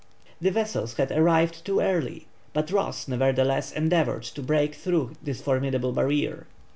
The 0.41 0.49
vessels 0.49 0.95
had 0.95 1.11
arrived 1.11 1.63
too 1.63 1.79
early, 1.79 2.25
but 2.53 2.71
Ross, 2.71 3.07
nevertheless, 3.07 3.71
endeavoured 3.71 4.23
to 4.23 4.41
break 4.41 4.73
through 4.73 5.11
this 5.21 5.41
formidable 5.41 5.91
barrier. 5.91 6.47